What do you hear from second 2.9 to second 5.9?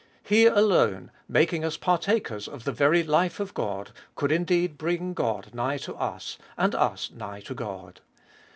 life of God, could indeed bring God nigh